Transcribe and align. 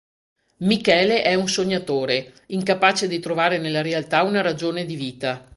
Michele 0.61 1.21
è 1.21 1.35
un 1.35 1.47
sognatore, 1.47 2.33
incapace 2.47 3.07
di 3.07 3.19
trovare 3.19 3.59
nella 3.59 3.83
realtà 3.83 4.23
una 4.23 4.41
ragione 4.41 4.83
di 4.85 4.95
vita. 4.95 5.47